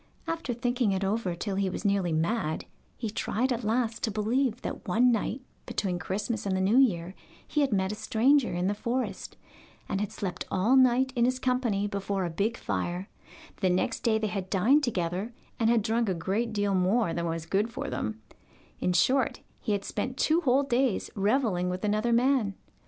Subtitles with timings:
[0.25, 2.65] After thinking it over till he was nearly mad,
[2.97, 7.13] he tried at last to believe that one night between Christmas and the New Year
[7.47, 9.37] he had met a stranger in the forest,
[9.87, 13.09] and had slept all night in his company before a big fire;
[13.57, 17.27] the next day they had dined together, and had drunk a great deal more than
[17.27, 18.23] was good for them
[18.79, 22.55] in short, he had spent two whole days revelling with another man.